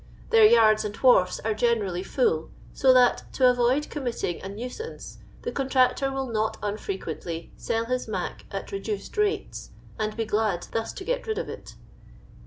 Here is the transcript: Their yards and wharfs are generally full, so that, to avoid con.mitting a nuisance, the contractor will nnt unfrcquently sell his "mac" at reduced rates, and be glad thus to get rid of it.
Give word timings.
Their 0.31 0.45
yards 0.45 0.83
and 0.83 0.95
wharfs 0.95 1.39
are 1.45 1.53
generally 1.53 2.01
full, 2.01 2.49
so 2.73 2.91
that, 2.91 3.31
to 3.33 3.47
avoid 3.47 3.91
con.mitting 3.91 4.41
a 4.41 4.49
nuisance, 4.49 5.19
the 5.43 5.51
contractor 5.51 6.11
will 6.11 6.27
nnt 6.27 6.55
unfrcquently 6.61 7.51
sell 7.55 7.85
his 7.85 8.07
"mac" 8.07 8.45
at 8.49 8.71
reduced 8.71 9.15
rates, 9.15 9.69
and 9.99 10.17
be 10.17 10.25
glad 10.25 10.65
thus 10.71 10.91
to 10.93 11.03
get 11.03 11.27
rid 11.27 11.37
of 11.37 11.49
it. 11.49 11.75